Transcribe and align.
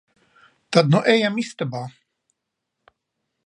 Tad 0.77 0.89
nu 0.93 1.01
ejam 1.13 1.37
istabā. 1.43 1.85